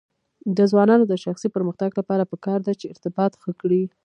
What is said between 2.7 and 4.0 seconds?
چې ارتباط ښه کړي.